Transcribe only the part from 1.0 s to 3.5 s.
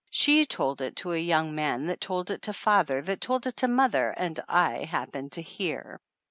a young man that told it to father that told